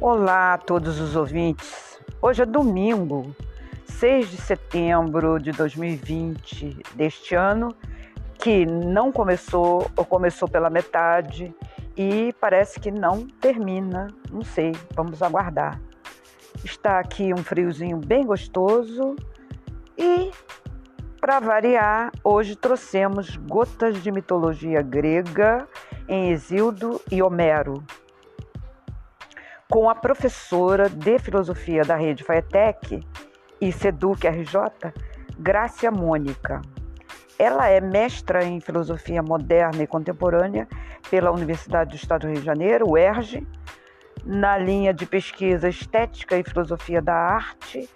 [0.00, 2.00] Olá a todos os ouvintes.
[2.20, 3.34] Hoje é domingo,
[3.86, 7.74] 6 de setembro de 2020 deste ano,
[8.34, 11.54] que não começou ou começou pela metade
[11.96, 14.08] e parece que não termina.
[14.32, 15.80] Não sei, vamos aguardar.
[16.64, 19.14] Está aqui um friozinho bem gostoso
[19.96, 20.32] e,
[21.20, 25.68] para variar, hoje trouxemos gotas de mitologia grega
[26.08, 27.82] em Exildo e Homero
[29.70, 33.00] com a professora de filosofia da rede Faetec
[33.60, 34.92] e Seduc RJ,
[35.38, 36.60] Grácia Mônica.
[37.38, 40.68] Ela é mestra em filosofia moderna e contemporânea
[41.10, 43.46] pela Universidade do Estado do Rio de Janeiro, UERJ,
[44.24, 47.88] na linha de pesquisa Estética e Filosofia da Arte,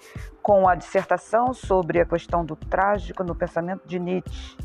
[0.43, 4.57] com a dissertação sobre a questão do trágico no pensamento de Nietzsche,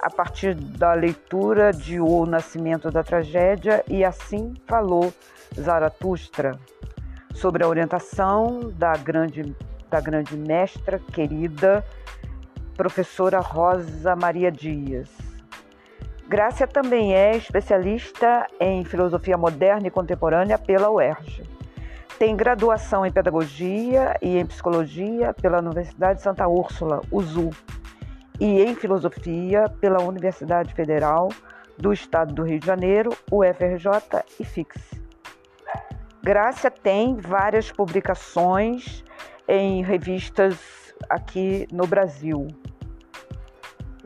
[0.00, 5.12] a partir da leitura de O Nascimento da Tragédia, e assim falou
[5.58, 6.58] Zaratustra,
[7.34, 9.54] sobre a orientação da grande,
[9.90, 11.84] da grande mestra querida,
[12.76, 15.10] professora Rosa Maria Dias.
[16.28, 21.42] Grácia também é especialista em filosofia moderna e contemporânea pela UERJ.
[22.18, 27.50] Tem graduação em pedagogia e em psicologia pela Universidade de Santa Úrsula, USU,
[28.40, 31.28] e em filosofia pela Universidade Federal
[31.76, 35.01] do Estado do Rio de Janeiro, UFRJ e FIX.
[36.24, 39.02] Grácia tem várias publicações
[39.48, 42.46] em revistas aqui no Brasil.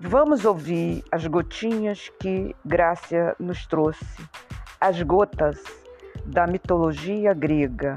[0.00, 4.06] Vamos ouvir as gotinhas que Grácia nos trouxe,
[4.80, 5.62] as gotas
[6.24, 7.96] da mitologia grega.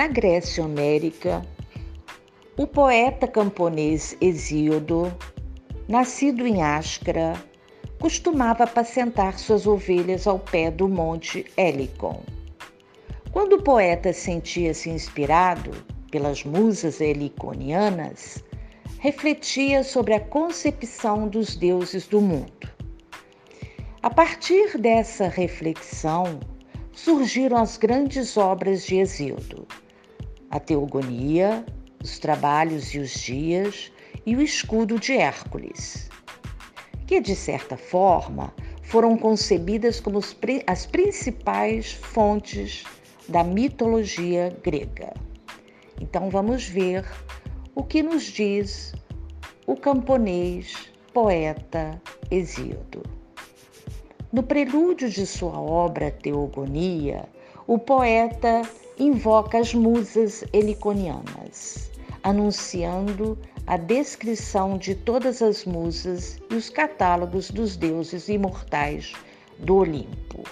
[0.00, 1.46] Na Grécia Homérica,
[2.56, 5.14] o poeta camponês Hesíodo,
[5.86, 7.34] nascido em Ascra,
[8.00, 12.22] costumava apacentar suas ovelhas ao pé do monte Helicon.
[13.30, 15.70] Quando o poeta sentia-se inspirado
[16.10, 18.42] pelas musas heliconianas,
[19.00, 22.70] refletia sobre a concepção dos deuses do mundo.
[24.02, 26.40] A partir dessa reflexão,
[26.90, 29.68] surgiram as grandes obras de Hesíodo
[30.50, 31.64] a Teogonia,
[32.02, 33.92] os Trabalhos e os Dias
[34.26, 36.10] e o Escudo de Hércules,
[37.06, 38.52] que de certa forma
[38.82, 40.20] foram concebidas como
[40.66, 42.84] as principais fontes
[43.28, 45.14] da mitologia grega.
[46.00, 47.06] Então vamos ver
[47.74, 48.92] o que nos diz
[49.66, 52.00] o camponês poeta
[52.30, 53.02] Hesíodo.
[54.32, 57.28] No prelúdio de sua obra Teogonia,
[57.66, 58.62] o poeta
[59.00, 61.90] invoca as musas heliconianas,
[62.22, 69.14] anunciando a descrição de todas as musas e os catálogos dos deuses imortais
[69.58, 70.44] do Olimpo.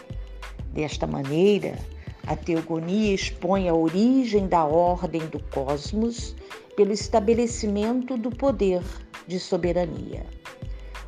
[0.73, 1.79] Desta maneira,
[2.27, 6.35] a teogonia expõe a origem da ordem do cosmos
[6.75, 8.83] pelo estabelecimento do poder
[9.27, 10.25] de soberania,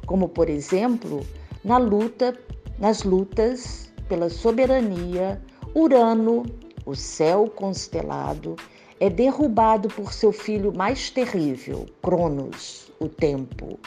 [0.05, 1.27] como por exemplo,
[1.65, 2.39] na luta,
[2.79, 5.41] nas lutas pela soberania,
[5.75, 6.45] Urano
[6.85, 8.57] o céu constelado,
[8.99, 13.79] é derrubado por seu filho mais terrível, Cronos, o tempo,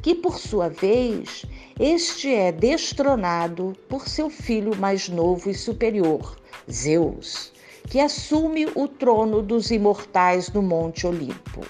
[0.00, 1.44] que por sua vez
[1.78, 6.36] este é destronado por seu filho mais novo e superior,
[6.70, 7.52] Zeus,
[7.88, 11.66] que assume o trono dos imortais no Monte Olimpo.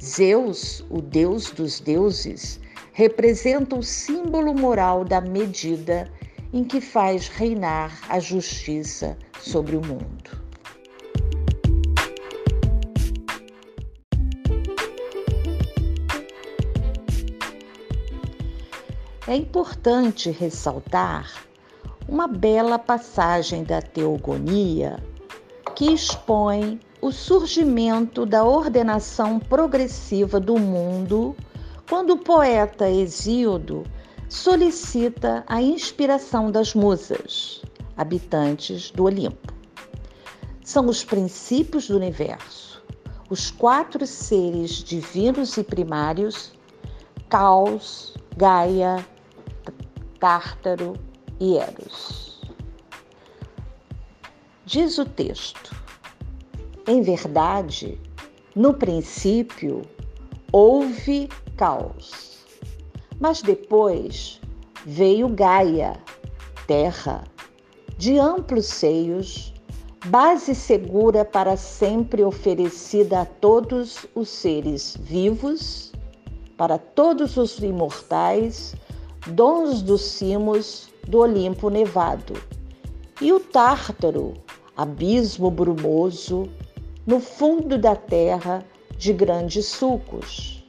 [0.00, 2.60] Zeus, o deus dos deuses,
[2.92, 6.10] representa o símbolo moral da medida
[6.54, 10.30] em que faz reinar a justiça sobre o mundo.
[19.26, 21.44] É importante ressaltar
[22.06, 25.02] uma bela passagem da Teogonia
[25.74, 31.34] que expõe o surgimento da ordenação progressiva do mundo
[31.88, 33.82] quando o poeta Hesíodo
[34.28, 37.62] solicita a inspiração das musas,
[37.96, 39.52] habitantes do Olimpo.
[40.62, 42.82] São os princípios do universo,
[43.28, 46.52] os quatro seres divinos e primários:
[47.28, 49.04] Caos, Gaia,
[50.18, 50.94] Tártaro
[51.38, 52.40] e Eros.
[54.64, 55.76] Diz o texto:
[56.88, 58.00] Em verdade,
[58.56, 59.82] no princípio
[60.50, 62.33] houve caos
[63.20, 64.40] mas depois
[64.84, 65.96] veio Gaia,
[66.66, 67.24] terra,
[67.96, 69.54] de amplos seios,
[70.06, 75.92] base segura para sempre oferecida a todos os seres vivos,
[76.56, 78.74] para todos os imortais,
[79.28, 82.34] dons dos cimos do Olimpo nevado.
[83.20, 84.34] E o Tártaro,
[84.76, 86.48] abismo brumoso,
[87.06, 88.64] no fundo da terra
[88.96, 90.64] de grandes sulcos.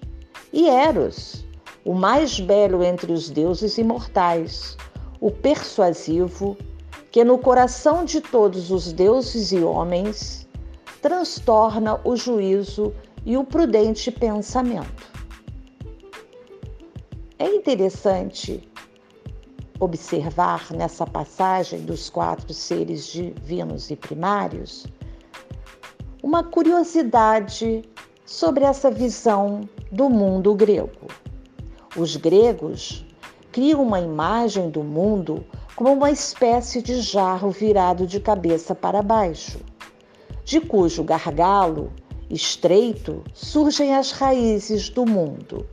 [0.53, 1.44] E Eros,
[1.85, 4.75] o mais belo entre os deuses imortais,
[5.21, 6.57] o persuasivo,
[7.11, 10.47] que no coração de todos os deuses e homens
[10.99, 12.91] transtorna o juízo
[13.23, 15.13] e o prudente pensamento.
[17.37, 18.67] É interessante
[19.79, 24.87] observar nessa passagem dos quatro seres divinos e primários
[26.23, 27.83] uma curiosidade
[28.25, 31.07] sobre essa visão do mundo grego.
[31.95, 33.05] Os gregos
[33.53, 35.45] criam uma imagem do mundo
[35.77, 39.59] como uma espécie de jarro virado de cabeça para baixo,
[40.43, 41.89] de cujo gargalo
[42.29, 45.65] estreito surgem as raízes do mundo.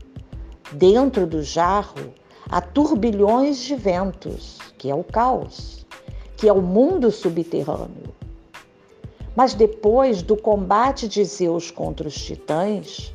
[0.71, 2.13] Dentro do jarro
[2.49, 5.85] há turbilhões de ventos, que é o caos,
[6.37, 8.15] que é o mundo subterrâneo.
[9.35, 13.13] Mas depois do combate de Zeus contra os titãs,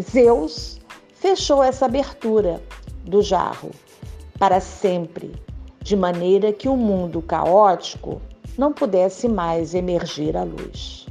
[0.00, 0.80] Zeus
[1.20, 2.62] fechou essa abertura
[3.04, 3.70] do jarro
[4.38, 5.30] para sempre,
[5.82, 8.22] de maneira que o mundo caótico
[8.56, 11.06] não pudesse mais emergir à luz.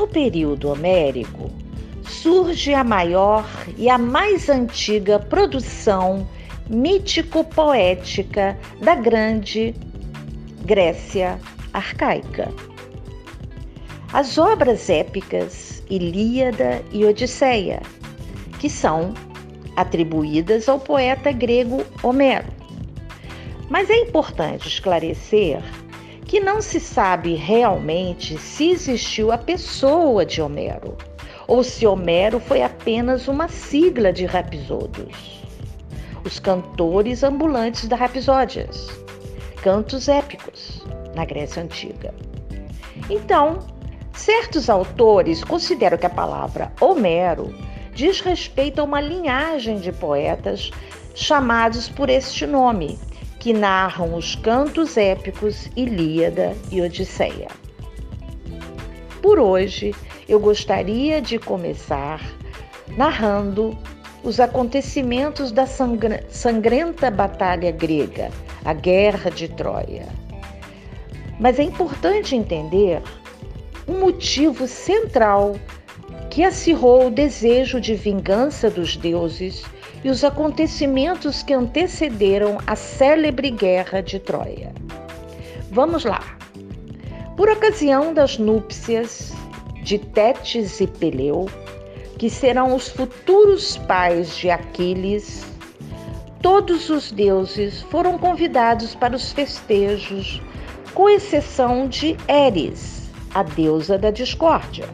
[0.00, 1.50] No período homérico,
[2.08, 6.26] surge a maior e a mais antiga produção
[6.70, 9.74] mítico-poética da grande
[10.64, 11.38] Grécia
[11.74, 12.48] arcaica.
[14.10, 17.82] As obras épicas Ilíada e Odisseia,
[18.58, 19.12] que são
[19.76, 22.48] atribuídas ao poeta grego Homero.
[23.68, 25.62] Mas é importante esclarecer
[26.30, 30.96] que não se sabe realmente se existiu a pessoa de Homero
[31.48, 35.42] ou se Homero foi apenas uma sigla de rapsodos.
[36.24, 38.86] Os cantores ambulantes da Rapsódias,
[39.60, 40.80] cantos épicos
[41.16, 42.14] na Grécia Antiga.
[43.10, 43.58] Então,
[44.12, 47.52] certos autores consideram que a palavra Homero
[47.92, 50.70] diz respeito a uma linhagem de poetas
[51.12, 53.00] chamados por este nome,
[53.40, 57.48] que narram os cantos épicos Ilíada e Odisseia.
[59.22, 59.94] Por hoje,
[60.28, 62.20] eu gostaria de começar
[62.96, 63.76] narrando
[64.22, 68.30] os acontecimentos da sangrenta batalha grega,
[68.62, 70.06] a Guerra de Troia.
[71.38, 73.02] Mas é importante entender
[73.88, 75.56] um motivo central
[76.28, 79.64] que acirrou o desejo de vingança dos deuses
[80.02, 84.72] e os acontecimentos que antecederam a célebre guerra de Troia.
[85.70, 86.36] Vamos lá.
[87.36, 89.32] Por ocasião das núpcias
[89.82, 91.48] de Tétis e Peleu,
[92.18, 95.44] que serão os futuros pais de Aquiles,
[96.42, 100.42] todos os deuses foram convidados para os festejos,
[100.94, 104.88] com exceção de Eris, a deusa da discórdia.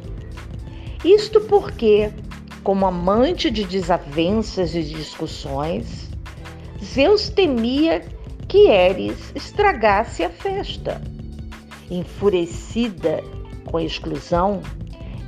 [1.04, 2.12] Isto porque
[2.66, 6.10] como amante de desavenças e discussões,
[6.82, 8.04] Zeus temia
[8.48, 11.00] que Eris estragasse a festa.
[11.88, 13.22] Enfurecida
[13.66, 14.62] com a exclusão,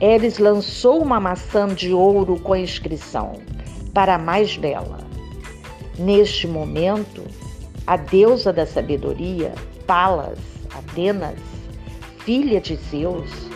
[0.00, 3.34] Eris lançou uma maçã de ouro com a inscrição:
[3.94, 4.98] Para a mais bela.
[5.96, 7.22] Neste momento,
[7.86, 9.54] a deusa da sabedoria,
[9.86, 10.40] Palas,
[10.74, 11.38] Atenas,
[12.24, 13.47] filha de Zeus,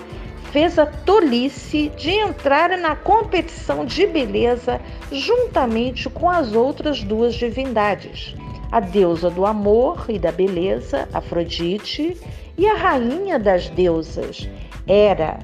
[0.52, 4.78] fez a tolice de entrar na competição de beleza
[5.10, 8.36] juntamente com as outras duas divindades,
[8.70, 12.20] a deusa do amor e da beleza, Afrodite,
[12.56, 14.46] e a rainha das deusas,
[14.86, 15.38] Hera,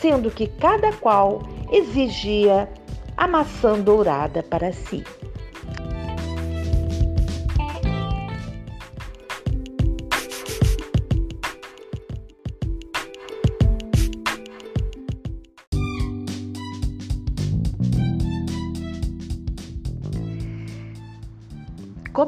[0.00, 2.68] sendo que cada qual exigia
[3.16, 5.04] a maçã dourada para si.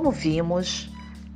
[0.01, 0.89] Como vimos,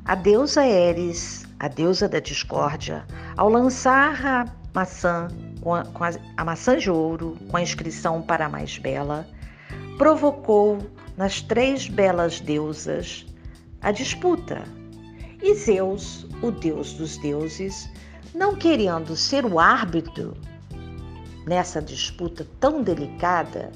[0.06, 3.04] a deusa Eris, a deusa da discórdia,
[3.36, 5.28] ao lançar a maçã,
[5.60, 9.28] com a, com a, a maçã de ouro, com a inscrição para a mais bela,
[9.98, 10.78] provocou
[11.14, 13.26] nas três belas deusas
[13.82, 14.64] a disputa.
[15.42, 17.86] E Zeus, o deus dos deuses,
[18.34, 20.34] não querendo ser o árbitro
[21.46, 23.70] nessa disputa tão delicada,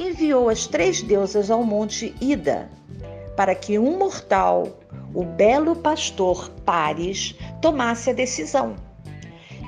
[0.00, 2.70] enviou as três deusas ao monte Ida
[3.36, 4.68] para que um mortal,
[5.14, 8.76] o belo pastor Paris, tomasse a decisão.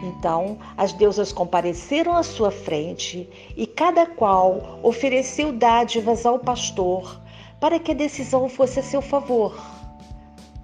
[0.02, 7.20] Então, as deusas compareceram à sua frente e cada qual ofereceu dádivas ao pastor
[7.58, 9.58] para que a decisão fosse a seu favor.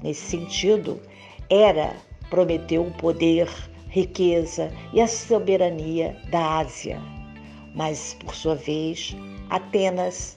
[0.02, 1.00] Nesse sentido,
[1.48, 1.96] Hera
[2.28, 3.48] prometeu o poder,
[3.88, 7.00] riqueza e a soberania da Ásia.
[7.74, 9.16] Mas, por sua vez,
[9.48, 10.36] Atenas,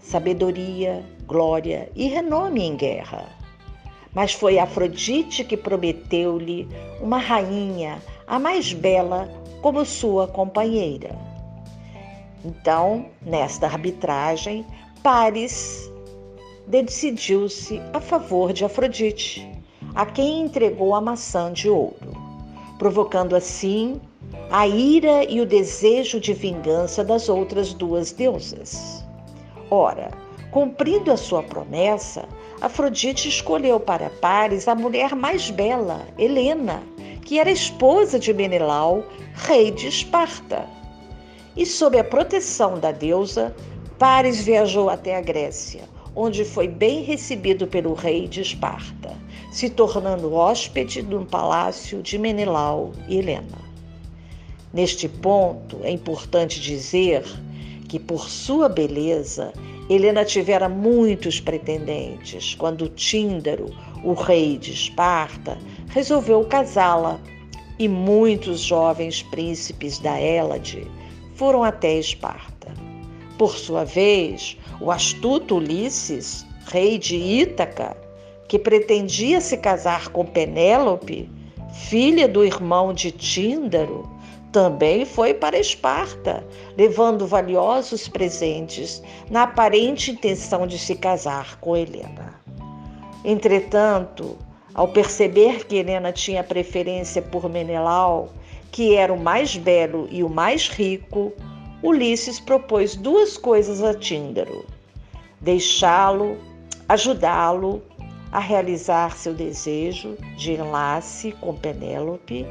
[0.00, 3.28] sabedoria, glória e renome em guerra.
[4.12, 6.68] Mas foi Afrodite que prometeu-lhe
[7.00, 9.28] uma rainha, a mais bela,
[9.62, 11.16] como sua companheira.
[12.44, 14.64] Então, nesta arbitragem,
[15.02, 15.90] Paris
[16.66, 19.46] decidiu-se a favor de Afrodite,
[19.94, 22.16] a quem entregou a maçã de ouro,
[22.78, 24.00] provocando assim
[24.50, 28.99] a ira e o desejo de vingança das outras duas deusas.
[29.70, 30.10] Ora,
[30.50, 32.28] cumprindo a sua promessa,
[32.60, 36.82] Afrodite escolheu para Paris a mulher mais bela, Helena,
[37.24, 40.68] que era esposa de Menelau, rei de Esparta.
[41.56, 43.54] E sob a proteção da deusa,
[43.96, 49.16] Paris viajou até a Grécia, onde foi bem recebido pelo rei de Esparta,
[49.52, 53.70] se tornando hóspede no palácio de Menelau e Helena.
[54.72, 57.24] Neste ponto, é importante dizer
[57.90, 59.52] que, por sua beleza,
[59.90, 63.66] Helena tivera muitos pretendentes quando Tíndaro,
[64.04, 67.20] o rei de Esparta, resolveu casá-la
[67.80, 70.86] e muitos jovens príncipes da Hélade
[71.34, 72.68] foram até Esparta.
[73.36, 77.96] Por sua vez, o astuto Ulisses, rei de Ítaca,
[78.46, 81.28] que pretendia se casar com Penélope,
[81.88, 84.08] filha do irmão de Tíndaro,
[84.52, 86.44] também foi para Esparta,
[86.76, 92.40] levando valiosos presentes, na aparente intenção de se casar com Helena.
[93.24, 94.36] Entretanto,
[94.74, 98.30] ao perceber que Helena tinha preferência por Menelau,
[98.72, 101.32] que era o mais belo e o mais rico,
[101.82, 104.66] Ulisses propôs duas coisas a Tíndaro:
[105.40, 106.36] deixá-lo,
[106.88, 107.82] ajudá-lo
[108.32, 112.46] a realizar seu desejo de enlace com Penélope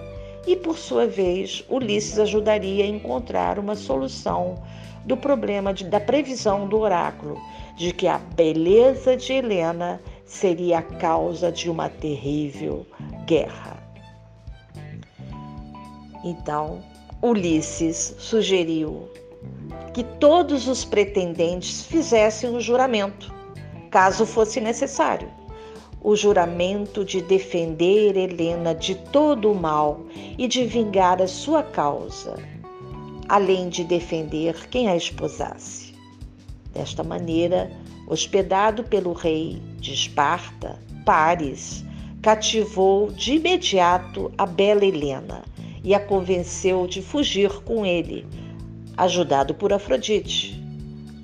[0.45, 4.55] e, por sua vez, Ulisses ajudaria a encontrar uma solução
[5.05, 7.37] do problema de, da previsão do oráculo
[7.77, 12.85] de que a beleza de Helena seria a causa de uma terrível
[13.25, 13.81] guerra.
[16.23, 16.83] Então,
[17.21, 19.09] Ulisses sugeriu
[19.93, 23.33] que todos os pretendentes fizessem o juramento,
[23.89, 25.38] caso fosse necessário
[26.01, 30.05] o juramento de defender Helena de todo o mal
[30.37, 32.37] e de vingar a sua causa,
[33.27, 35.93] além de defender quem a esposasse.
[36.73, 37.71] Desta maneira,
[38.07, 41.83] hospedado pelo rei de Esparta, Paris
[42.21, 45.43] cativou de imediato a bela Helena
[45.83, 48.25] e a convenceu de fugir com ele,
[48.97, 50.61] ajudado por Afrodite,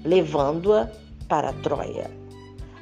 [0.03, 0.89] levando-a
[1.27, 2.09] para Troia.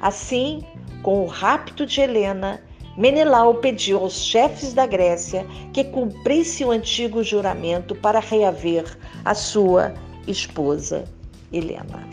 [0.00, 0.62] Assim,
[1.04, 2.60] com o rapto de Helena,
[2.96, 8.84] Menelau pediu aos chefes da Grécia que cumprissem o antigo juramento para reaver
[9.24, 9.92] a sua
[10.26, 11.04] esposa
[11.52, 12.08] Helena.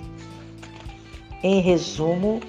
[1.42, 2.42] Em resumo,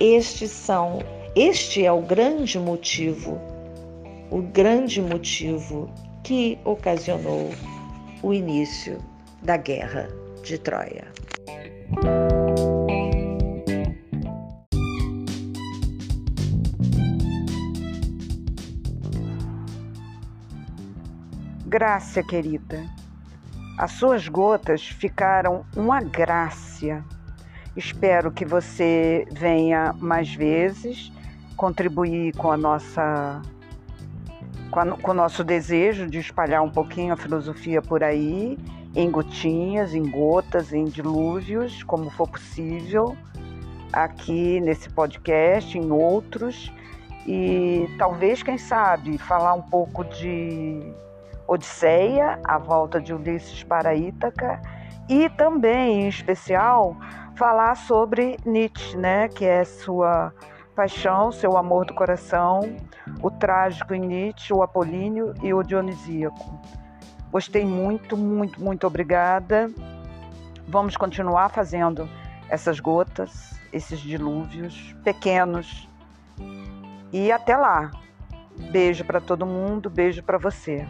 [0.00, 1.00] estes são,
[1.36, 3.38] este é o grande motivo,
[4.30, 5.90] o grande motivo
[6.24, 7.50] que ocasionou
[8.22, 8.98] o início
[9.42, 10.08] da guerra
[10.42, 11.06] de Troia.
[21.68, 22.86] Grácia, querida,
[23.76, 27.04] as suas gotas ficaram uma graça.
[27.76, 31.10] Espero que você venha mais vezes
[31.56, 33.42] contribuir com a nossa
[34.70, 38.56] com, a, com, o nosso desejo de espalhar um pouquinho a filosofia por aí,
[38.94, 43.16] em gotinhas, em gotas, em dilúvios, como for possível,
[43.92, 46.72] aqui nesse podcast, em outros,
[47.26, 50.94] e talvez, quem sabe, falar um pouco de
[51.48, 54.60] Odisseia, a volta de Ulisses para Ítaca,
[55.08, 56.96] e também, em especial,
[57.36, 60.32] falar sobre Nietzsche, né, que é sua
[60.74, 62.60] paixão, seu amor do coração,
[63.22, 66.60] o trágico em Nietzsche, o apolíneo e o dionisíaco.
[67.30, 69.70] Gostei muito, muito, muito obrigada.
[70.68, 72.08] Vamos continuar fazendo
[72.48, 75.88] essas gotas, esses dilúvios pequenos
[77.12, 77.90] E até lá.
[78.70, 80.86] Beijo para todo mundo, beijo para você.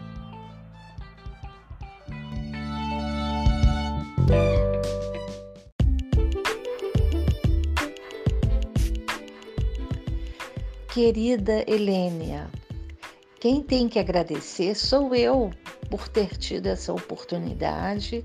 [10.97, 12.51] Querida Helênia,
[13.39, 15.51] quem tem que agradecer sou eu
[15.91, 18.25] por ter tido essa oportunidade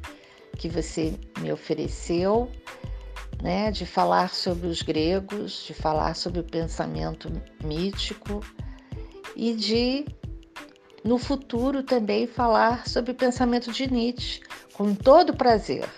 [0.58, 2.50] que você me ofereceu,
[3.44, 7.30] né, de falar sobre os gregos, de falar sobre o pensamento
[7.62, 8.40] mítico
[9.36, 10.06] e de
[11.04, 14.40] no futuro também falar sobre o pensamento de Nietzsche,
[14.72, 15.90] com todo prazer.